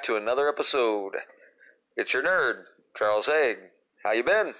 [0.00, 1.12] back to another episode.
[1.94, 2.62] It's your nerd,
[2.96, 3.58] Charles Haig.
[4.02, 4.54] How you been?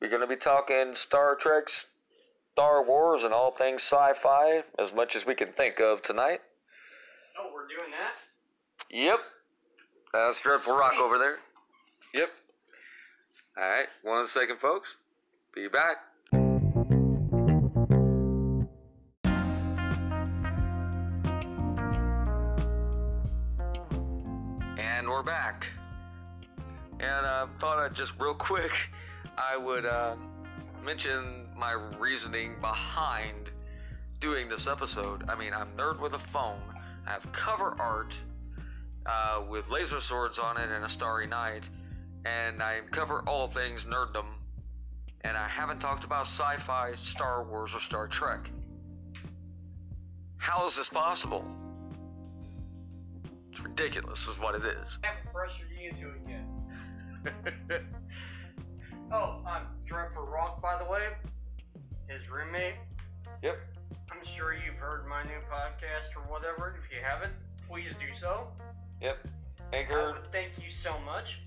[0.00, 5.24] We're gonna be talking Star Trek, Star Wars, and all things sci-fi as much as
[5.24, 6.40] we can think of tonight.
[7.38, 8.96] Oh, we're doing that?
[8.96, 9.18] Yep.
[10.12, 11.36] Uh, That's Dreadful Rock over there.
[12.12, 12.30] Yep.
[13.56, 14.96] Alright, one second, folks.
[15.54, 15.98] Be back.
[26.98, 28.72] And I uh, thought I'd just real quick,
[29.36, 30.16] I would uh,
[30.82, 33.50] mention my reasoning behind
[34.20, 35.24] doing this episode.
[35.28, 36.62] I mean, I'm nerd with a phone.
[37.06, 38.14] I have cover art
[39.04, 41.68] uh, with laser swords on it and a starry night,
[42.24, 44.26] and I cover all things nerddom.
[45.22, 48.50] And I haven't talked about sci-fi, Star Wars, or Star Trek.
[50.36, 51.44] How is this possible?
[53.50, 54.98] It's ridiculous, is what it is.
[55.02, 56.25] I haven't pressured you into it.
[59.12, 61.08] oh, I'm Dreadful Rock, by the way.
[62.08, 62.74] His roommate.
[63.42, 63.58] Yep.
[64.10, 66.78] I'm sure you've heard my new podcast or whatever.
[66.82, 67.32] If you haven't,
[67.68, 68.48] please do so.
[69.00, 69.26] Yep.
[69.72, 70.12] Anchor.
[70.12, 71.40] would thank you so much.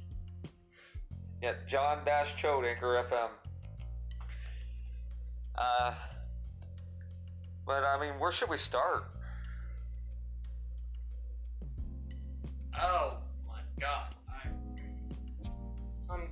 [1.41, 3.29] Yeah, John Dash Chode, Anchor FM.
[5.57, 5.93] Uh,
[7.65, 9.05] but I mean, where should we start?
[12.81, 13.17] Oh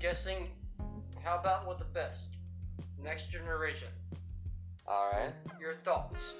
[0.07, 0.47] guessing.
[1.21, 2.29] How about with the best?
[3.03, 3.89] Next generation.
[4.87, 5.33] All right.
[5.59, 6.31] Your thoughts.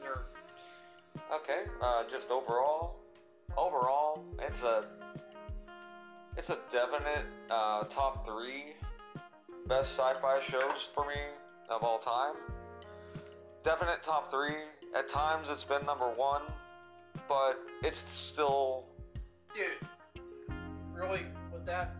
[0.00, 0.20] Nerd.
[1.34, 1.68] Okay.
[1.82, 3.00] Uh, just overall,
[3.58, 4.86] overall, it's a,
[6.36, 8.74] it's a definite uh, top three
[9.66, 11.20] best sci-fi shows for me
[11.68, 12.34] of all time.
[13.64, 14.54] Definite top three.
[14.96, 16.42] At times, it's been number one,
[17.28, 18.84] but it's still
[19.52, 20.22] Dude,
[20.94, 21.96] really, with that,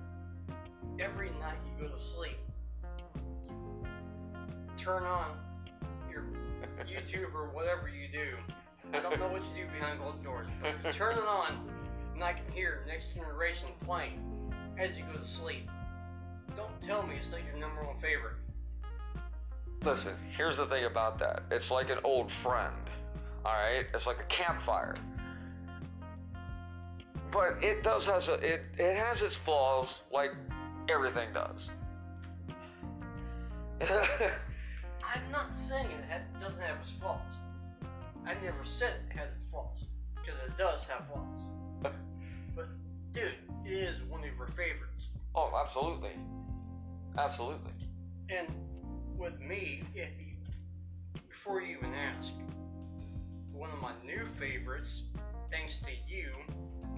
[1.01, 2.39] every night you go to sleep,
[4.77, 5.37] turn on
[6.11, 6.25] your
[6.87, 8.37] YouTube or whatever you do.
[8.93, 11.69] I don't know what you do behind closed doors, but you turn it on,
[12.15, 14.21] and I can hear Next Generation playing
[14.79, 15.69] as you go to sleep.
[16.57, 18.35] Don't tell me it's not your number one favorite.
[19.85, 21.45] Listen, here's the thing about that.
[21.51, 22.75] It's like an old friend.
[23.47, 23.87] Alright?
[23.95, 24.95] It's like a campfire.
[27.31, 30.33] But it does has a it, it has its flaws like
[30.89, 31.71] everything does.
[33.81, 37.21] I'm not saying it doesn't have its flaws.
[38.27, 39.85] I never said it had its flaws,
[40.17, 41.41] because it does have flaws.
[42.55, 42.67] But,
[43.13, 43.33] dude,
[43.65, 45.09] it is one of your favorites.
[45.35, 46.13] oh, absolutely.
[47.17, 47.73] Absolutely.
[48.29, 48.49] And
[49.17, 52.31] with me, if you, before you even ask,
[53.53, 55.03] one of my new favorites,
[55.51, 56.31] thanks to you,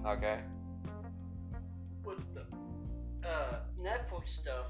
[0.05, 0.39] Okay.
[2.03, 2.43] with the
[3.27, 4.67] uh, Netflix stuff,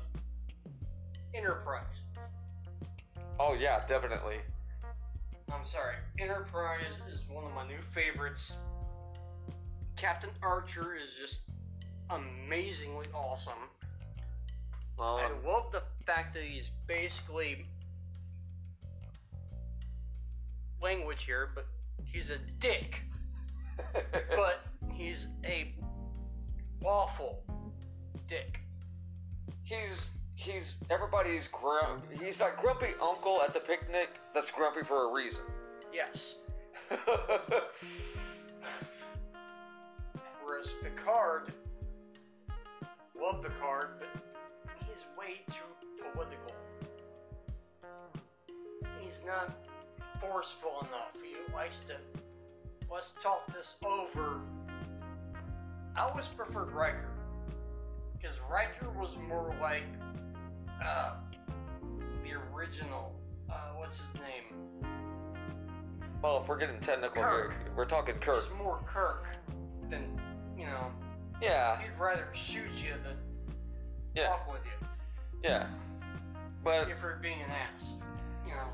[1.33, 1.83] Enterprise.
[3.39, 4.37] Oh yeah, definitely.
[5.51, 8.53] I'm sorry, Enterprise is one of my new favorites.
[9.95, 11.39] Captain Archer is just
[12.09, 13.69] amazingly awesome.
[14.97, 17.65] Well, I love the fact that he's basically
[20.81, 21.65] language here, but
[22.03, 23.01] he's a dick.
[24.35, 24.61] But
[24.91, 25.73] he's a
[26.85, 27.39] awful
[28.33, 28.59] dick.
[29.63, 32.03] he's he's everybody's grump.
[32.19, 35.43] He's that grumpy uncle at the picnic that's grumpy for a reason.
[35.93, 36.35] Yes.
[40.43, 41.53] Whereas Picard,
[43.19, 44.09] love Picard, but
[44.79, 45.69] he's way too
[46.11, 46.55] political.
[48.99, 49.55] He's not
[50.19, 51.13] forceful enough.
[51.21, 51.93] He likes to
[52.91, 54.41] let's talk this over.
[55.95, 57.12] I always preferred Riker
[58.23, 59.83] because Riker was more like
[60.83, 61.15] uh,
[62.23, 63.13] the original.
[63.51, 64.87] Uh, what's his name?
[66.21, 68.43] well, if we're getting technical here, we're talking Kirk.
[68.43, 69.25] He's more Kirk
[69.89, 70.19] than
[70.57, 70.87] you know.
[71.41, 73.17] Yeah, He'd rather shoot you than
[74.15, 74.87] yeah, talk with you
[75.43, 75.67] yeah.
[76.63, 77.93] But if you're being an ass.
[78.45, 78.67] You know.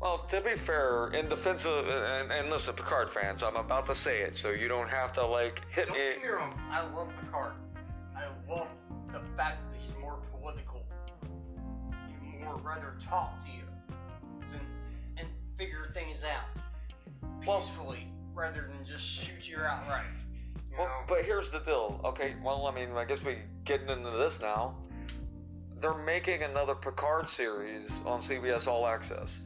[0.00, 3.94] Well, to be fair, in defense of and, and listen, Picard fans, I'm about to
[3.94, 6.28] say it, so you don't have to like hit Don't me.
[6.28, 6.58] wrong.
[6.70, 7.52] I love Picard.
[8.16, 8.68] I love
[9.12, 10.82] the fact that he's more political.
[12.22, 13.64] He more rather talk to you
[14.50, 14.60] than
[15.16, 15.28] and
[15.58, 16.44] figure things out
[17.40, 20.06] peacefully rather than just shoot you outright.
[20.70, 21.00] You Well, know.
[21.08, 22.00] but here's the deal.
[22.04, 24.76] Okay, well, I mean, I guess we're getting into this now.
[25.80, 29.42] They're making another Picard series on CBS All Access.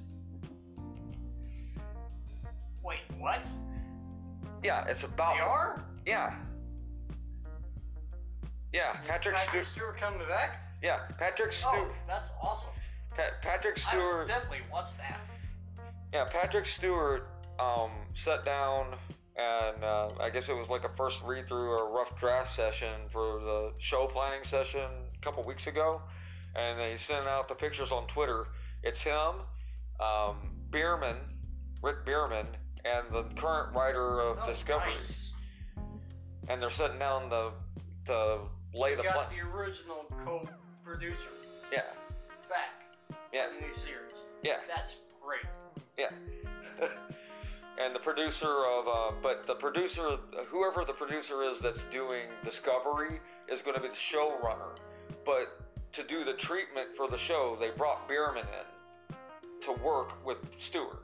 [2.82, 3.44] Wait, what?
[4.62, 5.34] Yeah, it's about.
[5.34, 5.84] They are?
[6.06, 6.34] Yeah,
[8.72, 9.96] Yeah, Patrick Patrick Stewart.
[9.96, 10.60] Stewart coming back?
[10.82, 11.88] Yeah, Patrick Stewart.
[11.90, 12.70] Oh, that's awesome.
[13.16, 14.18] Pa- Patrick Stewart.
[14.20, 15.20] would definitely watch that.
[16.12, 17.28] Yeah, Patrick Stewart
[17.58, 18.94] um, sat down
[19.36, 23.02] and uh, I guess it was like a first read through a rough draft session
[23.12, 26.00] for the show planning session a couple weeks ago,
[26.56, 28.48] and they sent out the pictures on Twitter.
[28.82, 29.34] It's him,
[30.00, 30.36] um,
[30.70, 31.16] Berman,
[31.82, 32.46] Rick Berman,
[32.84, 35.30] and the current writer of Oh, Discovery, nice.
[36.48, 37.50] and they're sitting down to
[38.06, 38.38] to
[38.74, 39.26] lay You the got plan.
[39.36, 41.28] the original co-producer
[41.72, 41.82] Yeah,
[42.48, 42.84] back
[43.32, 44.12] yeah, the new series.
[44.42, 44.56] yeah.
[44.74, 45.44] That's great.
[45.98, 46.10] Yeah.
[47.80, 50.16] and the producer of, uh, but the producer,
[50.48, 54.76] whoever the producer is that's doing Discovery, is going to be the showrunner.
[55.24, 55.60] But
[55.92, 59.16] to do the treatment for the show, they brought Berman in
[59.62, 61.02] to work with Stewart.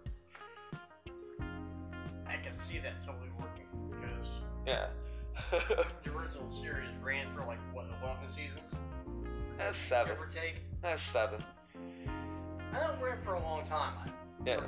[2.27, 4.27] I can see that totally working because
[4.67, 4.87] Yeah.
[6.05, 8.73] the original series ran for like what 11 seasons,
[9.59, 10.13] That's seven.
[10.15, 10.57] give or take.
[10.83, 11.43] That's seven.
[12.73, 13.95] I know it ran for a long time.
[14.05, 14.11] I,
[14.47, 14.61] Yeah.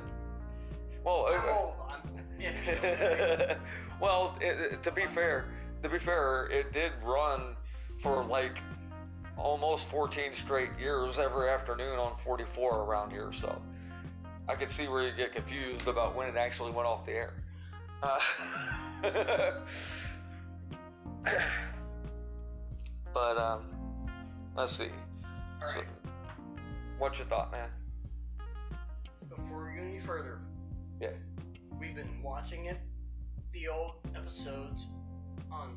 [1.05, 1.75] Well, I'm old.
[1.89, 2.01] I'm
[2.41, 3.59] iffy.
[4.01, 5.45] well, it, it- to be fair,
[5.83, 7.55] to be fair, it did run
[8.03, 8.59] for like
[9.39, 13.33] almost 14 straight years every afternoon on 44 around here.
[13.33, 13.61] So
[14.49, 17.35] I could see where you get confused about when it actually went off the air.
[18.03, 18.19] Uh,
[23.15, 23.63] but um,
[24.57, 24.89] let's see.
[25.63, 25.89] All So, right.
[26.99, 27.69] what's your thought, man?
[29.29, 30.39] Before we go any further,
[31.01, 31.11] Yeah.
[31.81, 32.79] we've been watching it,
[33.53, 34.87] the old episodes
[35.51, 35.77] on,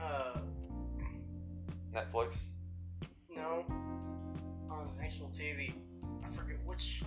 [0.00, 0.38] uh,
[1.94, 2.34] Netflix.
[3.34, 3.64] no,
[4.70, 5.74] on national TV.
[6.24, 7.02] I forget which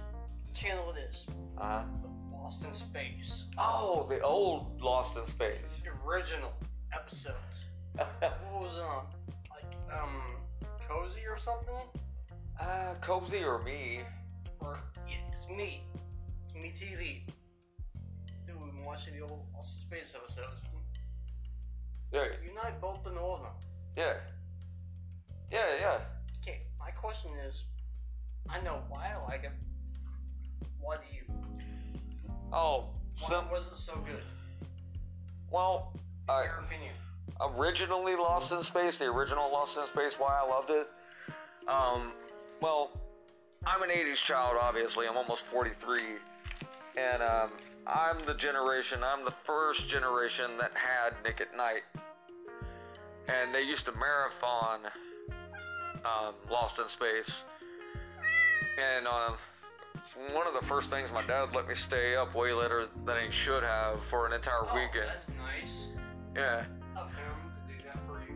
[0.54, 1.26] channel it is.
[1.58, 1.84] Uh huh.
[2.32, 3.46] Lost in Space.
[3.58, 5.82] Oh, the old Lost in Space.
[5.84, 6.52] The original
[6.94, 7.66] episodes.
[8.22, 9.06] What was on?
[9.50, 10.22] Like, um,
[10.90, 11.74] Cozi or something?
[12.60, 14.02] uh, Cozi or me?
[14.62, 15.84] Or, yeah, it's me.
[16.48, 17.22] It's MeTV.
[18.48, 20.62] Dude, we've been watching the old Lost Space episodes.
[22.12, 23.54] Yeah, You and I both been old enough.
[23.98, 24.14] yeah,
[25.52, 25.98] yeah, yeah.
[26.42, 27.64] Okay, my question is,
[28.50, 29.52] I know why I like it.
[30.80, 31.24] Why do you?
[32.52, 33.50] Oh, Why some.
[33.50, 34.22] was it so good?
[35.52, 35.94] Well,
[36.30, 36.94] In I your opinion.
[37.42, 40.16] Originally Lost in Space, the original Lost in Space.
[40.18, 40.88] Why I loved it.
[41.68, 42.12] Um,
[42.62, 42.92] well,
[43.66, 44.58] I'm an '80s child.
[44.60, 46.02] Obviously, I'm almost 43,
[46.98, 47.52] and um,
[47.88, 49.00] I'm the generation.
[49.04, 51.84] I'm the first generation that had Nick at Nite,
[53.28, 54.80] and they used to marathon
[56.06, 57.44] um, Lost in Space.
[58.80, 59.36] And um,
[60.34, 63.32] one of the first things my dad let me stay up way later than he
[63.32, 65.08] should have for an entire Oh, weekend.
[65.10, 65.88] that's nice
[66.36, 67.36] Yeah, of him
[67.68, 68.36] to do that for you.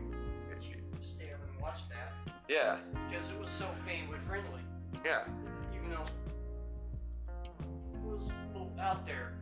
[0.62, 2.76] You stay up and watch that yeah,
[3.08, 4.60] because it was so family friendly.
[5.04, 5.24] yeah.
[5.74, 6.04] Even though
[7.94, 8.30] it was
[8.80, 9.34] out there.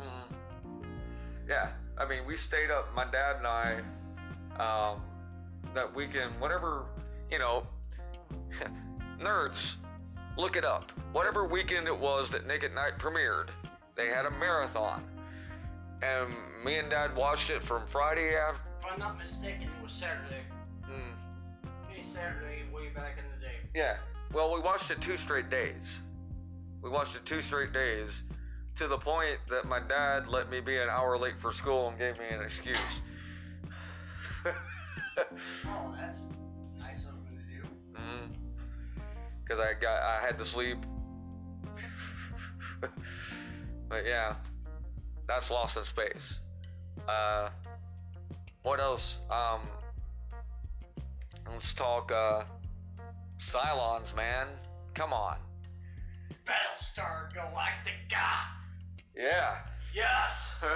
[0.00, 0.84] Mhm.
[1.48, 3.80] Yeah, I mean, we stayed up, my dad and I,
[4.58, 5.02] um,
[5.74, 6.84] that weekend, whatever,
[7.30, 7.66] you know,
[9.20, 9.76] nerds,
[10.36, 10.92] look it up.
[11.12, 13.48] Whatever weekend it was that Nick at Nite premiered,
[13.96, 15.04] they had a marathon.
[16.02, 18.60] And me and dad watched it from Friday after.
[18.80, 20.42] If I'm not mistaken, it was Saturday.
[20.90, 21.14] Mm,
[21.88, 23.56] Hey, Saturday, way back in the day.
[23.74, 23.96] yeah,
[24.32, 26.00] well, we watched it two straight days.
[26.82, 28.22] We watched it two straight days
[28.76, 31.98] to the point that my dad let me be an hour late for school and
[31.98, 32.78] gave me an excuse.
[35.66, 36.20] Oh, that's
[36.78, 37.68] nice of him to do.
[39.44, 40.78] Because I got, I had to sleep.
[43.90, 44.36] but yeah,
[45.26, 46.40] that's Lost in Space.
[47.08, 47.48] Uh,
[48.62, 49.20] what else?
[49.30, 49.60] Um,
[51.50, 52.42] let's talk uh,
[53.38, 54.46] Cylons, man.
[54.94, 55.36] Come on.
[56.46, 58.28] Battlestar Galactica.
[59.16, 59.56] Yeah.
[59.94, 60.62] Yes.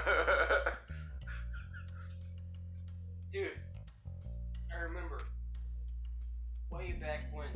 [3.33, 3.51] Dude,
[4.73, 5.21] I remember
[6.71, 7.49] way back when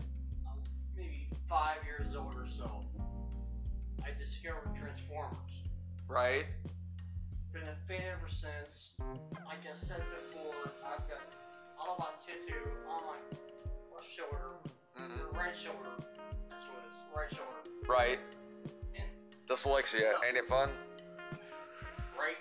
[0.46, 0.66] I was
[0.96, 2.84] maybe five years old or so,
[4.04, 5.36] I discovered Transformers.
[6.08, 6.46] right?
[7.52, 8.90] Been a fan ever since.
[9.44, 10.54] Like I said before,
[10.86, 11.34] I've got
[11.80, 13.18] all my tattoo on my
[13.94, 14.54] left shoulder,
[14.96, 15.32] Mhm.
[15.36, 15.90] right shoulder.
[16.48, 17.86] That's what it is, right shoulder.
[17.88, 18.20] Right.
[18.94, 19.10] And
[19.48, 20.70] Dyslexia, ain't it fun?
[22.16, 22.36] right.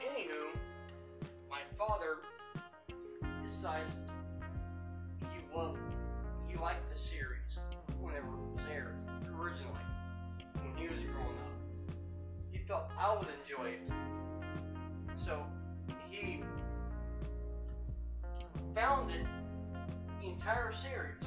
[0.00, 0.56] Anywho,
[1.50, 2.16] my father
[3.42, 3.90] decides
[5.32, 5.78] he loved,
[6.48, 7.39] he liked the series
[12.70, 13.80] thought I would enjoy it,
[15.24, 15.42] So
[16.08, 16.44] he
[18.76, 19.26] founded
[20.20, 21.24] the entire series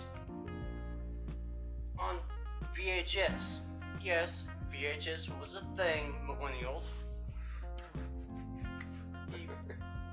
[1.99, 2.19] on
[2.73, 3.59] VHS.
[4.01, 6.83] Yes, VHS was a thing, millennials.
[9.29, 9.49] He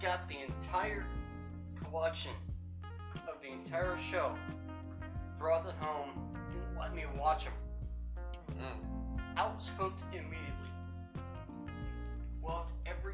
[0.02, 1.06] got the entire
[1.84, 2.32] collection
[3.28, 4.34] of the entire show,
[5.38, 7.52] brought it home, and let me watch them.
[8.58, 9.36] Mm.
[9.36, 10.69] I was hooked immediately.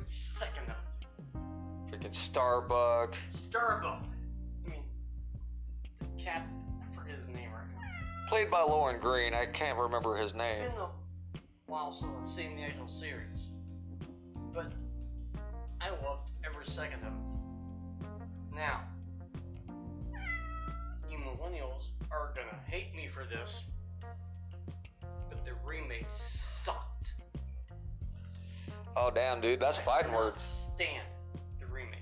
[0.09, 2.01] Second of it.
[2.01, 3.15] Freaking Starbuck.
[3.31, 4.05] Starbuck.
[4.65, 4.83] I mean,
[6.01, 6.47] the cat.
[6.83, 8.29] I forget his name right now.
[8.29, 9.35] Played by Lorne Greene.
[9.35, 10.63] I can't remember his name.
[10.63, 10.89] It's been a
[11.67, 13.49] while since I've seen the actual series,
[14.55, 14.73] but
[15.81, 18.55] I loved every second of it.
[18.55, 18.83] Now,
[21.11, 23.65] you millennials are gonna hate me for this,
[25.29, 26.07] but the remake.
[28.97, 30.69] Oh damn, dude, that's I fighting words.
[30.75, 31.05] Stand
[31.61, 32.01] the remake.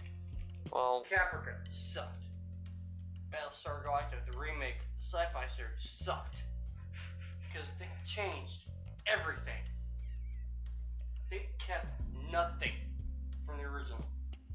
[0.72, 2.26] Well, Caprica sucked.
[3.32, 6.44] Battlestar Galactica, the remake, the sci-fi series sucked
[7.42, 8.60] because they changed
[9.12, 9.62] everything.
[11.30, 11.86] They kept
[12.30, 12.72] nothing
[13.44, 14.04] from the original.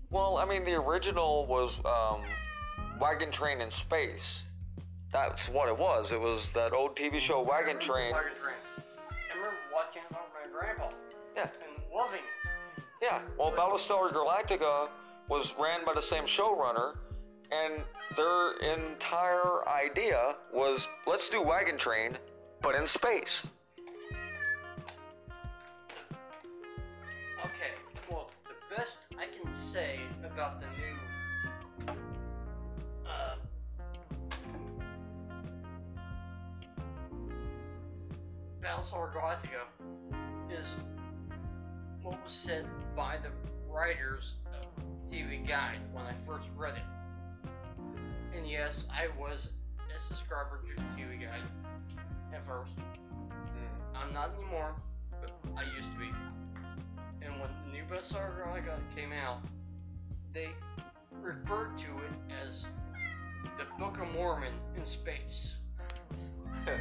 [0.09, 2.21] well, I mean, the original was um,
[3.01, 4.43] Wagon Train in Space.
[5.11, 6.13] That's what it was.
[6.13, 8.13] It was that old TV show Wagon Train.
[8.13, 8.55] Wagon Train.
[11.99, 12.83] Loving it.
[13.01, 13.19] yeah.
[13.37, 14.87] Well, Battlestar Galactica
[15.27, 16.95] was ran by the same showrunner,
[17.51, 17.83] and
[18.15, 22.17] their entire idea was let's do Wagon Train,
[22.61, 23.47] but in space.
[27.45, 27.73] Okay,
[28.09, 31.93] well, the best I can say about the new.
[33.05, 33.35] Uh,
[38.61, 39.65] Battlestar Galactica
[40.49, 40.67] is
[42.09, 43.29] what was said by the
[43.71, 44.65] writers of
[45.11, 48.35] TV Guide when I first read it.
[48.35, 51.43] And yes, I was a subscriber to TV Guide
[52.33, 52.71] at first.
[52.75, 53.95] Mm.
[53.95, 54.73] I'm not anymore,
[55.21, 56.09] but I used to be.
[57.21, 59.43] And when the new Battlestar Galactica came out,
[60.33, 60.49] they
[61.21, 62.65] referred to it as
[63.59, 65.53] the Book of Mormon in space.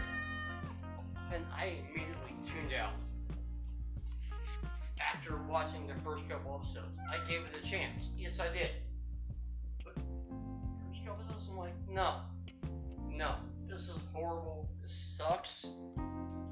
[1.30, 2.94] And I immediately tuned out.
[5.14, 8.08] After watching the first couple episodes, I gave it a chance.
[8.16, 8.70] Yes, I did.
[9.84, 12.20] But first couple episodes, I'm like, no,
[13.10, 13.36] no,
[13.68, 14.68] this is horrible.
[14.82, 15.66] This sucks.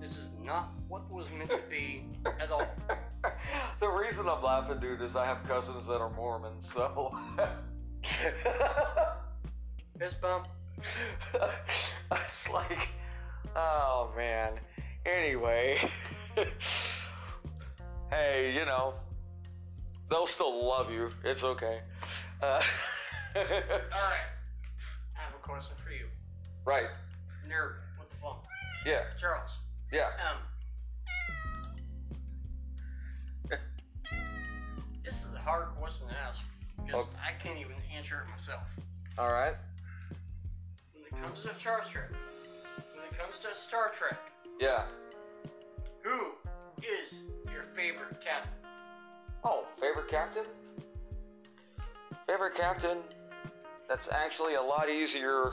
[0.00, 2.06] This is not what was meant to be
[2.40, 2.66] at all.
[3.80, 7.14] the reason I'm laughing, dude, is I have cousins that are Mormons, so.
[9.98, 10.48] Fist bump.
[12.10, 12.88] it's like,
[13.54, 14.52] oh man.
[15.04, 15.90] Anyway,
[18.16, 18.94] hey, you know,
[20.10, 21.10] they'll still love you.
[21.24, 21.80] It's okay.
[22.42, 22.62] Uh, All right.
[25.16, 26.06] I have a question for you,
[26.64, 26.86] right.
[27.48, 27.74] nerd.
[27.98, 28.44] What the fuck,
[28.86, 29.02] Yeah.
[29.20, 29.50] Charles?
[29.92, 30.08] Yeah.
[30.30, 30.38] Um.
[35.04, 36.40] This is a hard question to ask
[36.84, 37.10] because Okay.
[37.24, 38.62] I can't even answer it myself.
[39.18, 39.54] All right.
[40.92, 42.10] When it comes to Star Trek,
[42.92, 44.18] when it comes to Star Trek,
[44.60, 44.86] Yeah.
[46.02, 46.32] who
[46.78, 47.14] is
[47.86, 48.52] favorite captain?
[49.44, 50.44] Oh, favorite captain?
[52.26, 52.98] Favorite captain?
[53.88, 55.52] That's actually a lot easier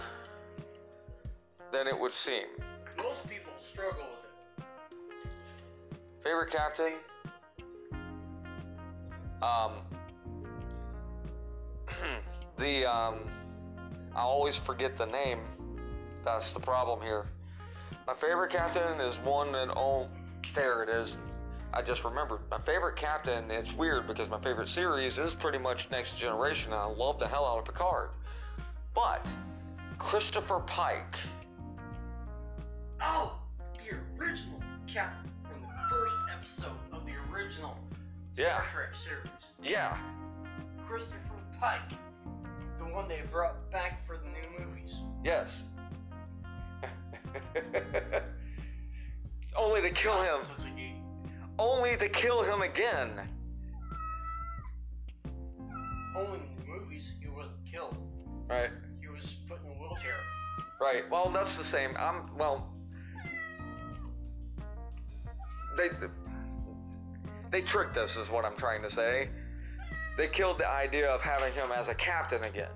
[1.72, 2.46] than it would seem.
[2.98, 4.06] Most people struggle
[4.58, 6.24] with it.
[6.24, 6.94] Favorite captain?
[9.41, 9.74] Um,
[12.58, 13.15] the um,
[14.15, 15.39] I always forget the name.
[16.24, 17.26] That's the problem here.
[18.08, 20.08] My favorite captain is one and oh,
[20.56, 21.17] there it is.
[21.76, 22.40] I just remembered.
[22.52, 23.50] My favorite captain.
[23.50, 27.28] It's weird because my favorite series is pretty much Next Generation, and I love the
[27.28, 28.10] hell out of Picard.
[28.94, 29.28] But
[29.98, 31.16] Christopher Pike.
[33.02, 33.34] Oh,
[33.80, 37.76] the original captain from the first episode of the original
[38.38, 38.62] Yeah.
[38.62, 39.32] Star Trek series.
[39.64, 39.98] Yeah.
[40.88, 41.18] Christopher
[41.60, 41.92] Pike,
[42.78, 44.94] the one they brought back for the new movies.
[45.24, 45.64] Yes.
[49.56, 50.42] Only to kill him.
[51.58, 51.78] Such a geek.
[51.78, 53.30] Only to kill him again.
[56.16, 57.98] Only in the movies he wasn't killed.
[58.50, 58.70] Right.
[59.02, 60.18] He was put in a wheelchair.
[60.80, 61.10] Right.
[61.10, 61.96] Well, that's the same.
[61.98, 62.70] I'm well.
[65.78, 65.89] They
[67.52, 69.30] they tricked us, is what I'm trying to say.
[70.18, 72.70] They killed the idea of having him as a captain again.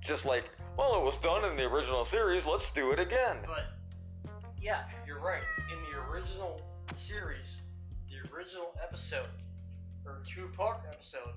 [0.00, 0.44] Just like,
[0.78, 2.44] well, it was done in the original series.
[2.44, 3.38] Let's do it again.
[3.46, 3.64] But
[4.62, 5.42] yeah, you're right.
[5.72, 6.60] In the original
[6.96, 7.56] series,
[8.36, 9.28] original episode,
[10.04, 11.32] or two-part episode,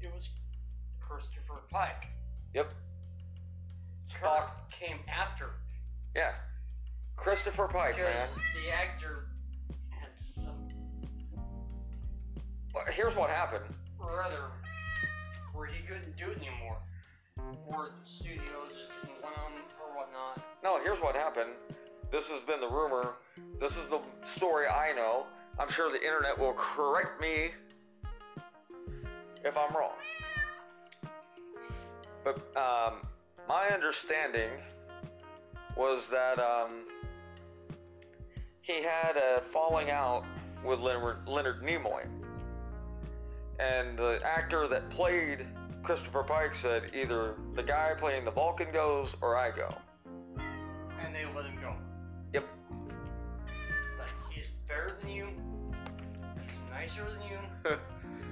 [0.00, 0.28] it was
[1.00, 2.06] Christopher Pike.
[2.54, 2.72] Yep.
[4.20, 5.50] Kirk came after
[6.14, 6.34] Yeah.
[7.16, 8.44] Christopher Pike, because man.
[8.54, 9.26] the actor
[9.90, 10.68] had some
[12.74, 13.64] Well, Here's what happened.
[13.98, 14.50] or other
[15.52, 16.78] where he couldn't do it anymore,
[17.66, 20.40] or the studio just didn't want him or whatnot.
[20.62, 21.50] No, here's what happened.
[22.12, 23.14] This has been the rumor.
[23.60, 25.26] This is the story I know.
[25.58, 27.50] I'm sure the internet will correct me
[29.44, 29.96] if I'm wrong.
[32.24, 33.06] But um,
[33.48, 34.50] my understanding
[35.76, 36.84] was that um,
[38.60, 40.24] he had a falling out
[40.64, 42.04] with Leonard, Leonard Nimoy.
[43.58, 45.46] And the actor that played
[45.82, 49.74] Christopher Pike said either the guy playing the Vulcan goes or I go.
[51.00, 51.74] And they let him go.
[52.34, 52.44] Yep.
[53.98, 55.28] Like he's better than you,
[56.88, 57.38] nicer than you.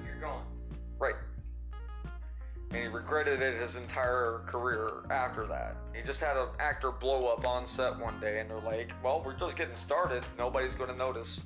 [0.05, 0.45] You're gone.
[0.99, 1.15] Right.
[2.71, 5.77] And he regretted it his entire career after that.
[5.95, 9.23] He just had an actor blow up on set one day, and they're like, well,
[9.25, 10.25] we're just getting started.
[10.37, 11.41] Nobody's going to notice.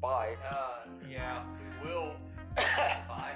[0.00, 0.36] Bye.
[0.48, 1.42] Uh, yeah,
[1.82, 2.12] we will.
[2.56, 3.32] Bye.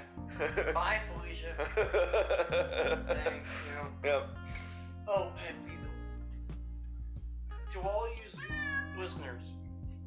[0.73, 1.53] Bye, Felicia.
[3.07, 3.89] Thanks, you know.
[4.03, 4.29] Yep.
[5.07, 5.77] Oh, and you,
[7.73, 9.43] to all you listeners,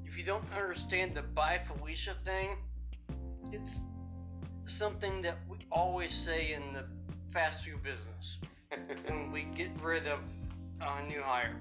[0.07, 2.57] if you don't understand the bye Felicia thing,
[3.55, 3.79] it's
[4.67, 6.85] something that we always say in the
[7.33, 8.39] fast food business
[9.07, 10.21] when we get rid of
[10.81, 11.57] a new hire.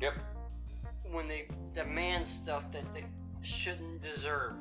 [0.00, 0.14] Yep.
[1.10, 3.04] When they demand stuff that they
[3.42, 4.52] shouldn't deserve,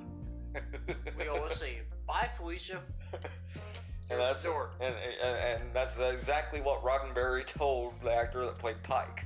[1.18, 2.82] we always say, "Bye, Felicia."
[4.10, 4.72] and that's door.
[4.80, 9.26] and, and and that's exactly what Roddenberry told the actor that played Pike.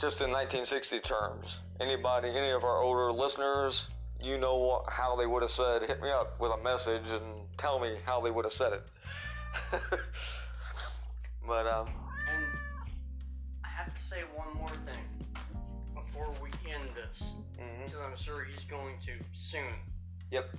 [0.00, 3.88] Just in 1960 terms, anybody, any of our older listeners,
[4.22, 7.46] you know what, how they would have said, "Hit me up with a message and
[7.58, 8.82] tell me how they would have said it."
[11.46, 11.88] but um,
[12.30, 12.44] And
[13.64, 15.04] I have to say one more thing
[15.94, 17.34] before we end this,
[17.84, 19.74] because I'm sure he's going to soon.
[20.30, 20.50] yep,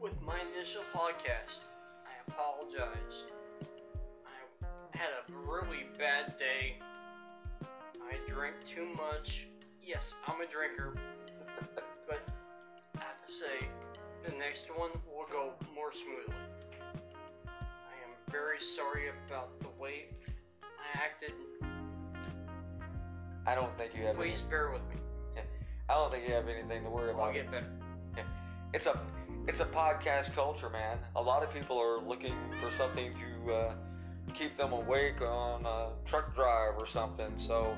[0.00, 1.64] With my initial podcast,
[2.04, 3.24] I apologize.
[4.24, 6.78] I had a really bad day.
[7.62, 9.48] I drank too much.
[9.82, 10.96] Yes, I'm a drinker,
[13.36, 13.68] say,
[14.24, 16.34] the next one will go more smoothly.
[17.46, 20.06] I am very sorry about the way
[20.62, 21.32] I acted.
[23.46, 24.16] I don't think you have.
[24.16, 24.96] Please Any, bear with me.
[25.88, 27.34] I don't think you have anything to worry I'll about.
[27.34, 27.70] get better.
[28.72, 28.98] it's a
[29.46, 30.98] it's a podcast culture, man.
[31.14, 33.72] A lot of people are looking for something to uh,
[34.34, 37.32] keep them awake on a truck drive or something.
[37.36, 37.76] So,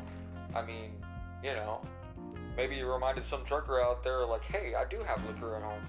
[0.55, 0.93] I mean,
[1.43, 1.83] you know,
[2.59, 5.87] maybe you reminded some trucker out there, like, hey, I do have liquor at home.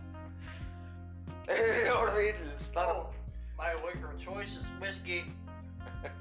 [1.49, 2.35] you know what I mean?
[2.57, 2.87] It's not.
[2.87, 3.09] Oh,
[3.57, 5.23] my liquor of choice is whiskey.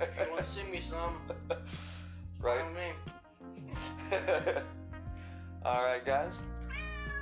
[0.00, 1.18] If you want to send me some,
[2.40, 2.64] right.
[5.64, 6.40] All right, guys.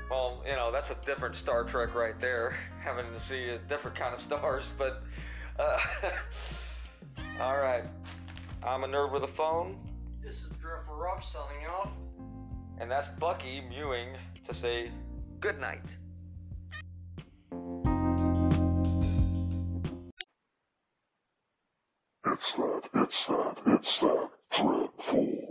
[0.09, 3.97] Well, you know that's a different Star Trek right there, having to see a different
[3.97, 4.71] kind of stars.
[4.79, 5.03] But
[5.59, 5.79] uh,
[7.41, 7.83] all right,
[8.63, 9.79] I'm a nerd with a phone,
[10.23, 11.91] This is Drift Rock signing off.
[12.79, 14.91] And that's Bucky mewing to say
[15.41, 15.83] good night.
[22.25, 25.46] It's that, it's that, it's that.